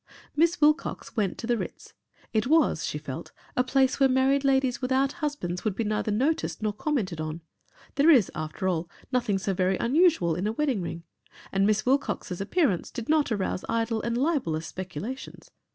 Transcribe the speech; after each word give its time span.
Miss 0.35 0.59
Wilcox 0.59 1.15
went 1.15 1.37
to 1.37 1.45
the 1.45 1.59
Ritz. 1.59 1.93
It 2.33 2.47
was, 2.47 2.87
she 2.87 2.97
felt, 2.97 3.31
a 3.55 3.63
place 3.63 3.99
where 3.99 4.09
married 4.09 4.43
ladies 4.43 4.81
without 4.81 5.11
husbands 5.21 5.63
would 5.63 5.75
be 5.75 5.83
neither 5.83 6.09
noticed 6.09 6.59
nor 6.59 6.73
commented 6.73 7.21
on. 7.21 7.41
There 7.93 8.09
is, 8.09 8.31
after 8.33 8.67
all, 8.67 8.89
nothing 9.11 9.37
so 9.37 9.53
very 9.53 9.77
unusual 9.77 10.33
in 10.33 10.47
a 10.47 10.53
wedding 10.53 10.81
ring 10.81 11.03
and 11.51 11.67
Miss 11.67 11.85
Wilcox's 11.85 12.41
appearance 12.41 12.89
did 12.89 13.09
not 13.09 13.31
arouse 13.31 13.63
idle 13.69 14.01
and 14.01 14.17
libelous 14.17 14.65
speculations. 14.65 15.51